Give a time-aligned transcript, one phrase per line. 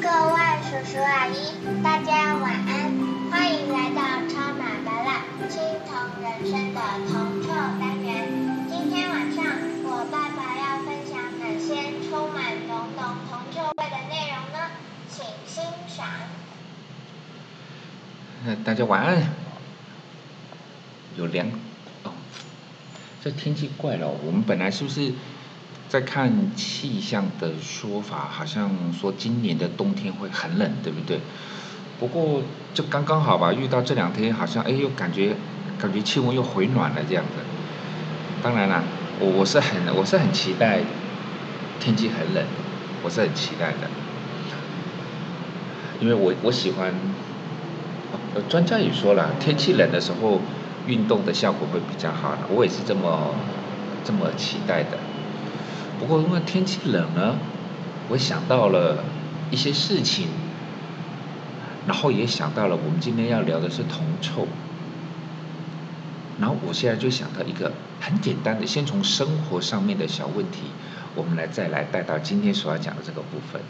[0.00, 1.32] 各位叔叔阿姨，
[1.82, 2.70] 大家晚安，
[3.30, 5.92] 欢迎来到超马达拉青铜
[6.22, 7.48] 人生的铜臭
[7.78, 8.28] 单元。
[8.68, 9.44] 今天晚上，
[9.84, 11.68] 我爸爸要分享哪些
[12.08, 13.00] 充满浓浓
[13.30, 14.58] 铜臭味的内容呢？
[15.08, 16.06] 请欣赏。
[18.64, 19.43] 大家晚安。
[21.16, 21.46] 有凉
[22.02, 22.12] 哦，
[23.22, 24.08] 这天气怪了。
[24.08, 25.12] 我们本来是不是
[25.88, 28.28] 在看气象的说法？
[28.30, 31.20] 好像说今年的冬天会很冷，对不对？
[32.00, 32.42] 不过
[32.74, 35.36] 就刚刚好吧，遇到这两天好像哎又感觉
[35.78, 37.32] 感觉气温又回暖了这样子。
[38.42, 38.82] 当然啦，
[39.20, 40.80] 我我是很我是很期待
[41.78, 42.44] 天气很冷，
[43.04, 43.88] 我是很期待的，
[46.00, 46.92] 因为我我喜欢。
[48.34, 50.40] 呃，专家也说了，天气冷的时候。
[50.86, 53.34] 运动的效果会比较好呢，我也是这么
[54.04, 54.98] 这么期待的。
[55.98, 57.36] 不过因为天气冷呢，
[58.08, 59.04] 我想到了
[59.50, 60.28] 一些事情，
[61.86, 64.46] 然后也想到了我们今天要聊的是铜臭。
[66.40, 70.64] 然后我现在就想到一个很简单的，先从生活上面的小问题，
[71.14, 73.62] 我们来再来带到今天所要讲的这个部分。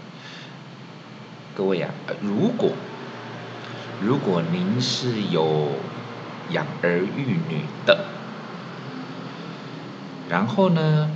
[1.54, 1.90] 各位呀，
[2.22, 2.72] 如果
[4.00, 5.68] 如果您是有
[6.50, 8.06] 养儿育女的，
[10.28, 11.10] 然后呢，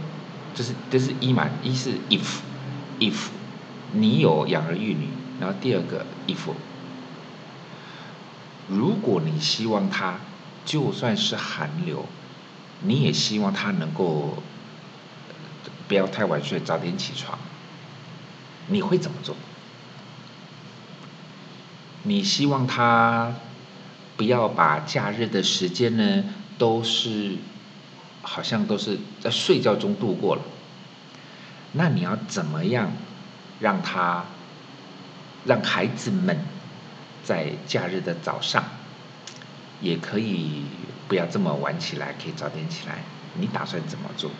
[0.55, 1.49] 这是这是一嘛？
[1.63, 2.39] 一是 if
[2.99, 3.29] if
[3.93, 5.09] 你有养儿育女，
[5.41, 6.39] 然后第二个 if
[8.69, 10.19] 如果你希望他
[10.65, 12.07] 就算是寒流，
[12.83, 14.43] 你也希望他能够
[15.87, 17.39] 不要太晚睡，早点起床，
[18.69, 19.35] 你会怎么做？
[22.03, 23.35] 你希望他？
[24.19, 26.25] 不要把假日的时间呢，
[26.59, 27.37] 都是
[28.21, 30.43] 好像都是在睡觉中度过了。
[31.73, 32.91] 那你要怎么样
[33.61, 34.25] 让他
[35.45, 36.37] 让孩子们
[37.23, 38.65] 在假日的早上
[39.81, 40.65] 也可以
[41.07, 43.05] 不要这么晚起来，可以早点起来？
[43.35, 44.31] 你打算怎么做？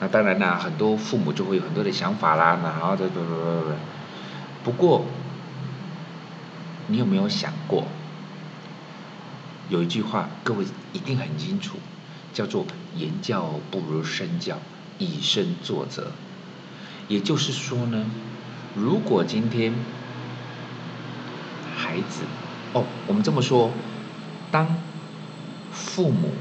[0.00, 3.76] 那当然啦，很多父母就会有很多的想法啦，然后这这这
[4.64, 5.06] 不过，
[6.88, 7.86] 你有没有想过？
[9.72, 11.78] 有一句话，各位一定很清楚，
[12.34, 14.58] 叫做“言教不如身教，
[14.98, 16.12] 以身作则”。
[17.08, 18.04] 也就是说呢，
[18.76, 19.72] 如果今天
[21.74, 22.20] 孩子，
[22.74, 23.70] 哦，我们这么说，
[24.50, 24.76] 当
[25.72, 26.34] 父母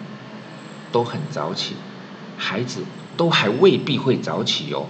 [0.92, 1.76] 都很早起，
[2.38, 2.84] 孩子
[3.16, 4.88] 都还未必会早起哦。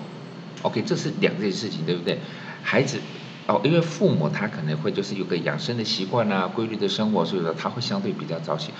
[0.64, 2.18] OK，这是两件事情，对不对？
[2.64, 3.00] 孩子。
[3.52, 8.72] 哦，因为父母他可能会就是有个养生的习惯啊，规律的生活，所以说他会相对比较早起。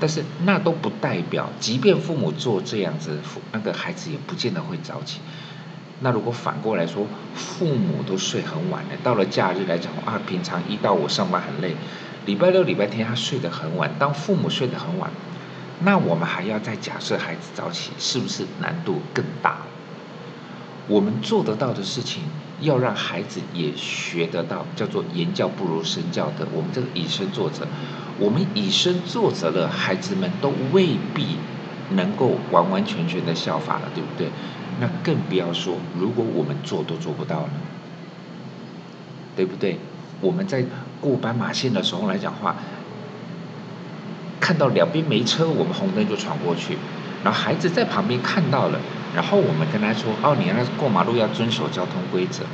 [0.00, 5.20] 但是那都不代表，即便父母做这样子，父那个孩子也不见得会早起。
[6.00, 11.74] 那如果反过来说，父母都睡很晚的，到了假日来讲啊，平常一到五上班很累，
[12.26, 13.90] 礼拜六、礼拜天他睡得很晚。
[13.98, 15.10] 当父母睡得很晚，
[15.80, 19.58] 那我们还要再假设孩子早起，是不是难度更大？
[20.86, 22.22] 我们做得到的事情。
[22.60, 26.46] 要让孩子也学得到，叫做言教不如身教的。
[26.52, 27.66] 我们这个以身作则，
[28.18, 31.36] 我们以身作则了，孩子们都未必
[31.90, 34.28] 能够完完全全的效法了，对不对？
[34.80, 37.52] 那更不要说，如果我们做都做不到呢，
[39.36, 39.78] 对不对？
[40.20, 40.64] 我们在
[41.00, 42.56] 过斑马线的时候来讲话，
[44.40, 46.76] 看到两边没车，我们红灯就闯过去，
[47.22, 48.80] 然后孩子在旁边看到了。
[49.18, 52.44] 然后我们跟他说：“哦，你要过马路要遵守交通规则，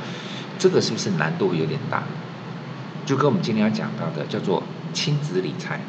[0.57, 2.01] 这个是不是难度有点大？
[3.05, 5.79] 就跟我们今天要讲到的叫做亲子理财，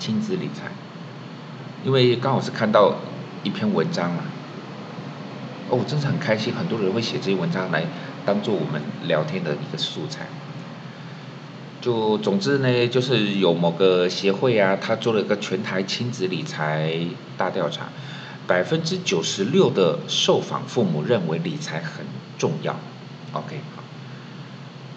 [0.00, 0.72] 亲子理财，
[1.84, 2.96] 因为刚好是看到
[3.44, 4.24] 一篇文章啊，
[5.68, 7.84] 哦，真是很开心，很多人会写这些文章来
[8.26, 10.26] 当做我们聊天的一个素材。
[11.80, 16.98] 就总之呢，就是有某个协会啊，他做了一个全台亲子理财
[17.38, 17.86] 大调查。”
[18.50, 22.04] 百分之九十六的受访父母认为理财很
[22.36, 22.74] 重要
[23.32, 23.84] ，OK，好，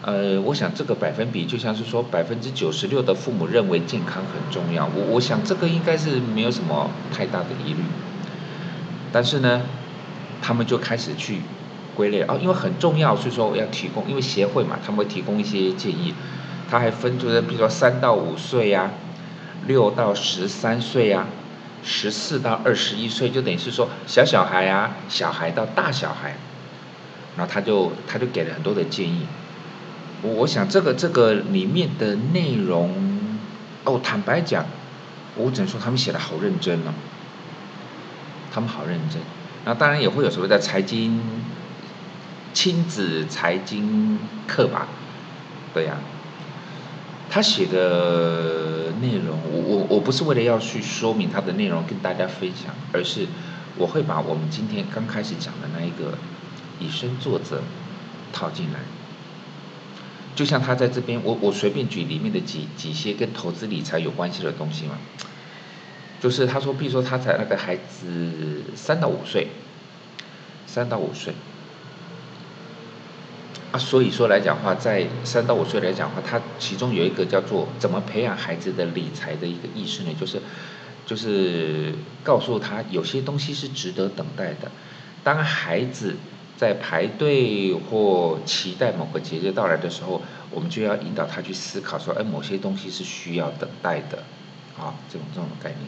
[0.01, 7.83] 呃，我想这个百分比就像是说百分之九十六的父母认为健康很重要，我我想这个应该是没有什么太大的疑虑，
[9.11, 9.61] 但是呢，
[10.41, 11.41] 他们就开始去
[11.95, 12.23] 归类。
[12.23, 16.15] 哦，因为很重要，所以说要提供，因为协会嘛，他们会提供一些建议，
[16.67, 18.89] 他还分出了比如说三到五岁呀，
[19.67, 21.27] 六到十三岁呀。
[21.83, 26.37] 十四到二十一岁，就等于是说小小孩啊，小孩到大小孩，
[27.37, 29.25] 然后他就他就给了很多的建议。
[30.21, 33.29] 我我想这个这个里面的内容，
[33.83, 34.65] 哦，坦白讲，
[35.35, 36.93] 我只能说他们写的好认真哦，
[38.53, 39.21] 他们好认真。
[39.65, 41.21] 那当然也会有所谓的财经
[42.53, 44.87] 亲子财经课吧，
[45.73, 45.97] 对呀。
[47.33, 53.25] 他写的内容，我我我不是为了要去说明他的内容跟大家分享，而是
[53.75, 56.15] 我会把我们今天刚开始讲的那一个
[56.79, 57.63] 以身作则
[58.31, 58.81] 套进来。
[60.35, 64.99] 就像他在这边，我我随便举里面的几几些跟投资理财有关系的东西嘛，
[66.21, 69.47] 就是他说，比如说他在那个孩子三到五岁，
[70.67, 71.33] 三到五岁。
[73.73, 80.13] 啊，所以说来讲话，在三到五岁来讲话，他其中有一个叫做怎么培养孩子的理财的一个意识呢？
[80.13, 80.39] 就是，
[81.07, 84.71] 就是告诉他有些东西是值得等待的。
[85.23, 86.15] 当孩子
[86.55, 90.21] 在排队或期待某个节日到来的时候，
[90.51, 94.19] 我们就要引导他去思考说，哎，某些东西是需要等待的，
[94.77, 95.79] 啊，这种这种概念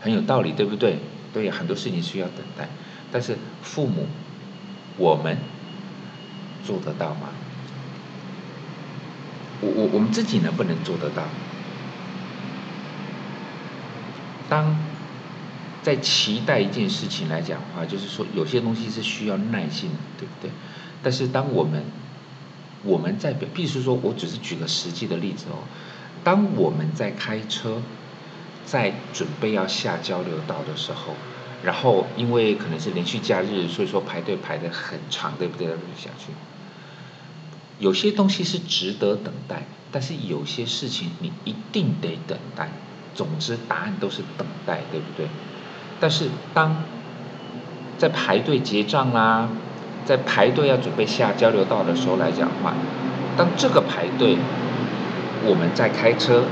[0.00, 0.98] 很有道理，对不对？
[1.32, 2.68] 对，很多事情需要等待，
[3.12, 4.08] 但是父母，
[4.98, 5.38] 我们。
[6.64, 7.28] 做得到吗？
[9.60, 11.22] 我我我们自己能不能做得到？
[14.48, 14.76] 当
[15.82, 20.50] 在期待一件事情来讲的话，就是说有些东西是需要耐心，对不对？
[21.02, 21.84] 但是当我们
[22.84, 25.62] 我们在，比如说，我只是举个实际的例子哦，
[26.24, 27.80] 当我们在开车，
[28.64, 31.14] 在准备要下交流道的时候，
[31.62, 35.68] 然后因为可能是连续假日，所以说排队排的很长，对不对？
[35.96, 36.32] 下去。
[37.82, 42.68] 有些东西是值得等待，但是有些事情你一定得等待。
[43.12, 45.26] 总之，答案都是等待，对不对？
[45.98, 46.76] 但是当
[47.98, 49.48] 在排队结账啦，
[50.04, 52.72] 在排队要准备下交流道的时候来讲话，
[53.36, 54.38] 当这个排队
[55.44, 56.44] 我们在开车，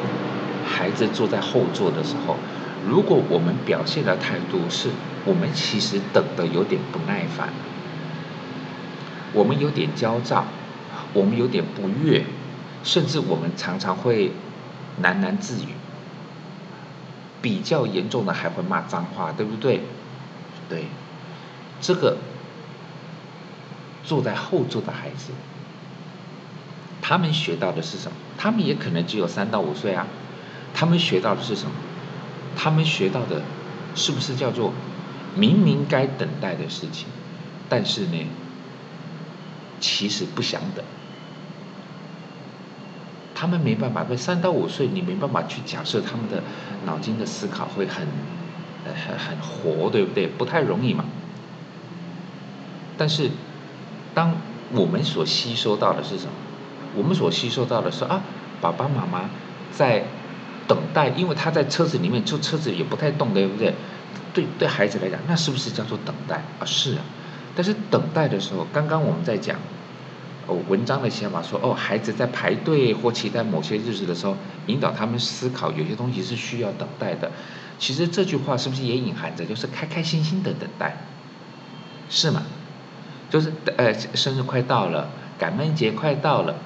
[0.67, 2.35] 孩子坐在后座的时候，
[2.85, 4.89] 如果我们表现的态度是
[5.25, 7.51] 我们其实等的有点不耐烦，
[9.33, 10.45] 我们有点焦躁。
[11.13, 12.25] 我们有点不悦，
[12.85, 14.33] 甚至我们常常会
[15.03, 15.69] 喃喃自语，
[17.43, 19.81] 比较严重的还会骂脏话，对不对？
[20.69, 20.85] 对，
[21.81, 22.19] 这个
[24.05, 25.33] 坐在后座的孩子，
[27.03, 28.17] 他们学到的是什么？
[28.39, 30.07] 他们也可能只有三到五岁啊，
[30.73, 31.73] 他们学到的是什么？
[32.57, 33.43] 他们学到的
[33.95, 34.73] 是不是叫做
[35.35, 37.07] 明明该等待的事情，
[37.69, 38.27] 但是呢，
[39.81, 40.85] 其实不想等。
[43.41, 46.43] 他们没办法，对三到五岁，你没办法去假设他们的
[46.85, 48.07] 脑筋的思考会很，
[48.85, 50.27] 呃，很很活，对不对？
[50.27, 51.07] 不太容易嘛。
[52.99, 53.31] 但是，
[54.13, 54.35] 当
[54.73, 56.33] 我们所吸收到的是什么？
[56.95, 58.21] 我们所吸收到的是啊，
[58.61, 59.31] 爸爸妈妈
[59.73, 60.05] 在
[60.69, 63.75] 等待，因为他在车子里面，就车子也不太动，对不对？
[64.35, 66.67] 对对孩子来讲，那是不是叫做等待啊？
[66.67, 67.01] 是啊。
[67.57, 69.57] 但是等待的时候，刚刚我们在讲。
[70.69, 74.37] 文章的想法说，哦，孩子在排队或期待某些日子的时候，
[74.67, 77.31] 引导他们思考，有些东西是需要等待的。
[77.79, 80.97] 其实这句话是不是也隐含着，就是开开心心的等待，
[82.09, 82.43] 是吗？
[83.31, 85.09] 就是呃，生日快到了，
[85.39, 86.57] 感恩节快到了，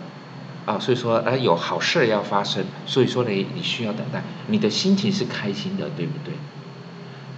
[0.67, 6.35] 啊，所以说呃有好事要发生，所以说呢，你需要等待，你的心情是开心的，对不对？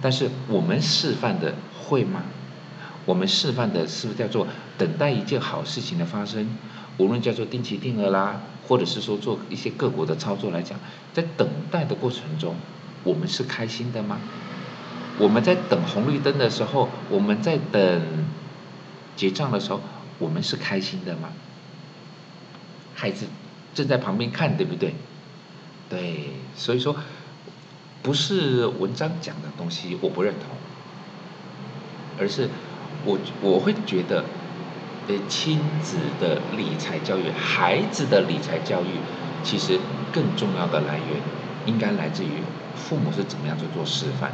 [0.01, 2.23] 但是我们示范的会吗？
[3.07, 4.45] 我们示范的是不是叫做
[4.77, 6.45] 等待一件好事情的发生？
[6.97, 10.77] 无论叫做定期定额啦，或者是说做一些个股的操作来讲，
[11.13, 12.55] 在等待的过程中，
[13.05, 14.19] 我们是开心的吗？
[15.19, 18.01] 我们在等红绿灯的时候，我们在等
[19.15, 19.79] 结账的时候，
[20.19, 21.29] 我们是开心的吗？
[22.93, 23.27] 孩子
[23.73, 24.95] 正在旁边看，对不对？
[25.89, 26.97] 对，所以说
[28.03, 30.49] 不是文章讲的东西我不认同，
[32.19, 32.49] 而是。
[33.05, 34.25] 我我会觉得，
[35.07, 38.99] 呃，亲子的理财教育，孩子的理财教育，
[39.43, 39.79] 其实
[40.11, 41.21] 更重要的来源，
[41.65, 42.43] 应该来自于
[42.75, 44.31] 父母是怎么样去做示范。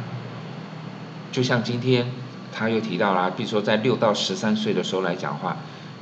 [1.30, 2.10] 就像今天
[2.52, 5.56] 他又提到啦，比如说在六到十三岁的时候来讲话，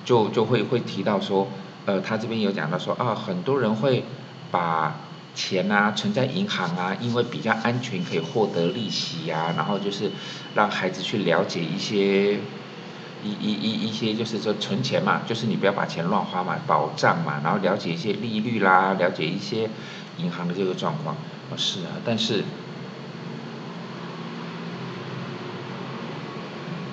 [0.04, 1.49] 就就会会提到说，
[1.87, 4.04] 呃，他这边有讲到说啊，很多人会
[4.50, 4.97] 把。
[5.35, 9.55] 钱啊，存在银行啊，因为比较安全，可以获得利息啊。
[9.57, 10.11] 然后就是
[10.55, 12.35] 让孩子去了解一些
[13.25, 17.41] 一一一一些，就是说存钱嘛，就是你不要把钱乱花嘛，保障嘛。
[17.43, 19.71] 然后了解一些利率啦，了解一些
[20.19, 21.17] 银行的这个状况。
[21.51, 22.45] 哦是啊，但是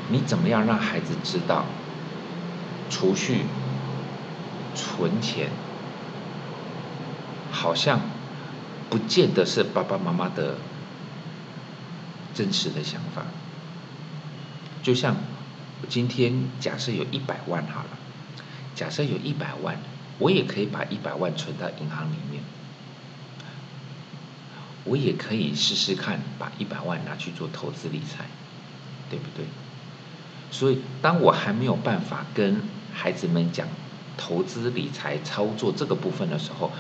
[0.10, 1.66] 你怎么样让孩子知道
[2.90, 3.46] 储蓄、
[4.74, 5.50] 存钱，
[7.52, 8.00] 好像？
[8.90, 10.56] 不见得是爸爸妈妈的
[12.34, 13.26] 真实的想法。
[14.82, 15.18] 就像
[15.88, 17.90] 今天假设有一百万好了，
[18.76, 19.78] 假设有一百万，
[20.18, 22.42] 我也可以把一百万存到银行里面，
[24.86, 28.26] 我也可以试试看把一百万拿去做投资理财，
[29.10, 29.46] 对不对？
[30.52, 32.62] 所以当我还没有办法跟
[32.94, 33.68] 孩子们讲
[34.18, 36.72] 投资理财操作这个部分的时候，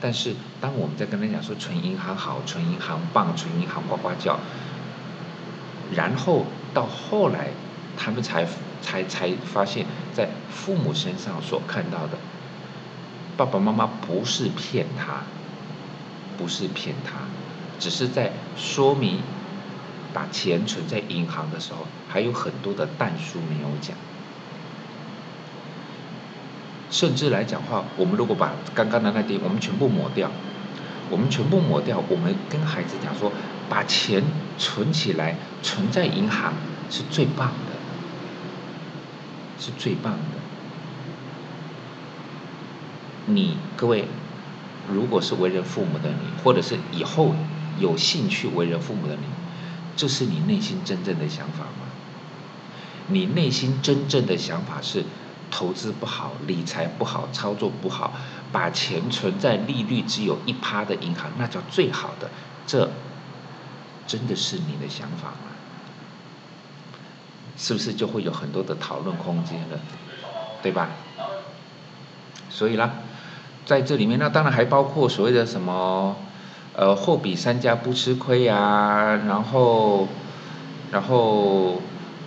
[0.00, 4.38] 但是当我们在跟他讲说存银行好，存银行棒，存银行呱呱叫，
[5.94, 7.48] 然后到后来，
[7.96, 8.46] 他们才
[8.82, 12.18] 才才发现，在父母身上所看到的，
[13.36, 15.24] 爸爸妈妈不是骗他，
[16.36, 17.12] 不是骗他，
[17.78, 19.20] 只是在说明
[20.12, 23.96] 把钱存在银行的时候，还有很多的淡书没有讲。
[26.90, 30.30] 甚至来讲话，我们如果把刚刚的那点我们全部抹掉，
[31.10, 33.32] 我们全部抹掉，我们跟孩子讲说，
[33.68, 34.22] 把钱
[34.56, 36.52] 存起来，存在银行
[36.88, 37.74] 是最棒的，
[39.58, 40.18] 是最棒的。
[43.26, 44.04] 你各位，
[44.88, 47.34] 如果是为人父母的你，或者是以后
[47.80, 49.22] 有兴趣为人父母的你，
[49.96, 51.88] 这是你内心真正的想法吗？
[53.08, 55.04] 你内心真正的想法是？
[55.50, 58.12] 投资不好，理财不好，操作不好，
[58.52, 62.28] 把钱存在利率只有一趴的银行，那叫最好的。
[62.66, 62.90] 这
[64.06, 65.52] 真的是你的想法吗？
[67.56, 69.78] 是不是就会有很多的讨论空间了，
[70.62, 70.88] 对吧？
[72.50, 72.90] 所以啦，
[73.64, 76.16] 在这里面，那当然还包括所谓的什么，
[76.74, 80.08] 呃，货比三家不吃亏啊，然后，
[80.90, 81.80] 然后。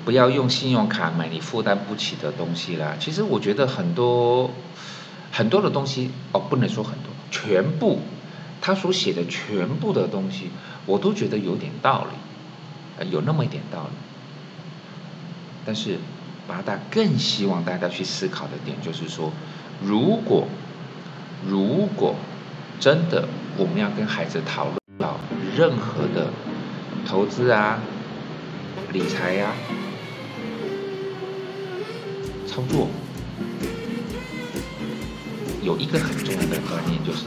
[0.10, 2.96] 不要用信用卡买你负担不起的东西啦。
[3.00, 4.50] 其实我觉得很多
[5.32, 8.00] 很多的东西哦，不能说很多，全部
[8.60, 10.50] 他所写的全部的东西，
[10.88, 12.08] 我都觉得有点道
[13.00, 13.92] 理，有那么一点道理。
[15.64, 16.00] 但是，
[16.48, 19.32] 八大更希望大家去思考的点就是说，
[19.80, 20.48] 如果
[21.48, 22.16] 如果
[22.80, 23.28] 真的
[23.60, 25.20] 我们要跟孩子讨论到
[25.56, 26.32] 任何的
[27.06, 27.80] 投资啊、
[28.92, 29.52] 理财呀。
[32.60, 32.90] 操作
[35.64, 37.24] 有一个很重要的观念，就是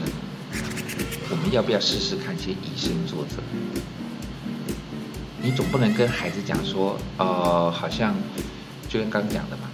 [1.31, 3.37] 我们要不要试试看先以身作则？
[5.41, 8.13] 你总不能跟孩子讲说，呃，好像
[8.87, 9.71] 就跟刚讲的嘛，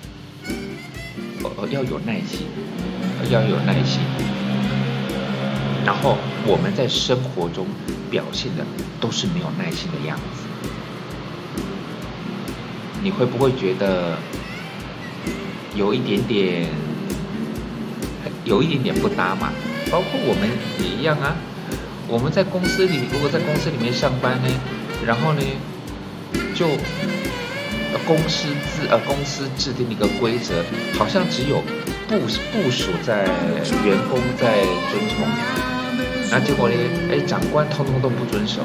[1.58, 2.48] 呃，要有耐心，
[3.30, 4.00] 要有耐心。
[5.86, 6.16] 然后
[6.48, 7.68] 我们在生活中
[8.10, 8.66] 表现的
[9.02, 10.46] 都是没有耐心的样子，
[13.04, 14.18] 你会不会觉得？
[15.76, 16.68] 有一点点，
[18.44, 19.50] 有一点点不搭嘛。
[19.92, 20.50] 包括我们
[20.80, 21.36] 也一样啊。
[22.08, 24.50] 我们在公司里，如果在公司里面上班呢，
[25.06, 25.42] 然后呢，
[26.56, 26.66] 就
[28.08, 30.64] 公司制呃公司制定一个规则，
[30.98, 31.62] 好像只有
[32.08, 32.18] 部
[32.52, 33.26] 部署在
[33.86, 35.28] 员工在遵从，
[36.32, 36.76] 那结果呢，
[37.12, 38.62] 哎，长官通通都不遵守。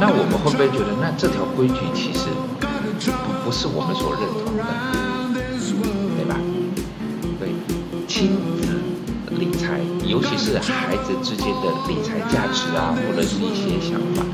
[0.00, 2.28] 那我们会不会觉得，那这条规矩其实
[3.04, 5.21] 不不是我们所认同的？
[8.22, 8.78] 亲子
[9.36, 14.24] 理财，尤其是孩子之间的理财价值啊，或者是一些想法，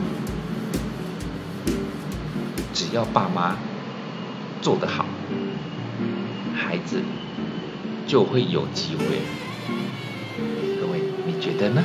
[2.75, 3.57] 只要爸妈
[4.61, 5.07] 做得好，
[6.55, 7.01] 孩子
[8.07, 9.23] 就会有机会。
[10.79, 11.83] 各位，你觉得呢？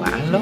[0.00, 0.40] 晚安喽。